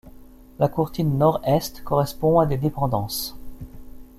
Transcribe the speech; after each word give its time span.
La 0.57 0.67
courtine 0.67 1.15
Nord-Est 1.15 1.83
correspond 1.83 2.39
à 2.39 2.47
des 2.47 2.57
dépendances. 2.57 3.37